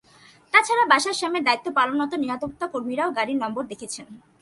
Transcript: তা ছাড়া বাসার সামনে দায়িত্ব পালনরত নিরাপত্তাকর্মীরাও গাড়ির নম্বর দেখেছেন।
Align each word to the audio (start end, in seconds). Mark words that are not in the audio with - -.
তা 0.53 0.59
ছাড়া 0.67 0.83
বাসার 0.91 1.15
সামনে 1.21 1.39
দায়িত্ব 1.47 1.67
পালনরত 1.77 2.13
নিরাপত্তাকর্মীরাও 2.23 3.15
গাড়ির 3.17 3.41
নম্বর 3.43 3.63
দেখেছেন। 3.71 4.07